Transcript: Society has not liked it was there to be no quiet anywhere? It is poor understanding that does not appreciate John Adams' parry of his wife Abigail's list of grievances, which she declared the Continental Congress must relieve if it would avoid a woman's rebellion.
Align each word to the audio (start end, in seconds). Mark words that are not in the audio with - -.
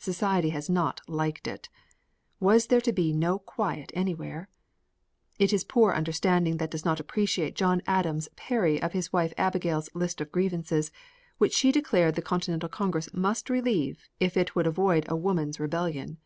Society 0.00 0.50
has 0.50 0.68
not 0.68 1.00
liked 1.08 1.46
it 1.48 1.70
was 2.38 2.66
there 2.66 2.82
to 2.82 2.92
be 2.92 3.10
no 3.10 3.38
quiet 3.38 3.90
anywhere? 3.94 4.50
It 5.38 5.50
is 5.50 5.64
poor 5.64 5.94
understanding 5.94 6.58
that 6.58 6.70
does 6.70 6.84
not 6.84 7.00
appreciate 7.00 7.54
John 7.56 7.80
Adams' 7.86 8.28
parry 8.36 8.82
of 8.82 8.92
his 8.92 9.14
wife 9.14 9.32
Abigail's 9.38 9.88
list 9.94 10.20
of 10.20 10.30
grievances, 10.30 10.92
which 11.38 11.54
she 11.54 11.72
declared 11.72 12.16
the 12.16 12.20
Continental 12.20 12.68
Congress 12.68 13.08
must 13.14 13.48
relieve 13.48 14.10
if 14.20 14.36
it 14.36 14.54
would 14.54 14.66
avoid 14.66 15.06
a 15.08 15.16
woman's 15.16 15.58
rebellion. 15.58 16.18